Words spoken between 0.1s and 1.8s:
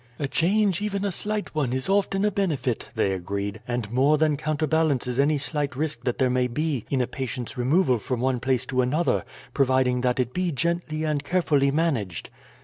"A change, even a slight one,